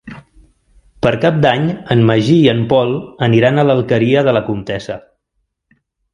[1.05, 1.67] Per Cap d'Any
[1.97, 2.95] en Magí i en Pol
[3.29, 4.99] aniran a l'Alqueria de la Comtessa.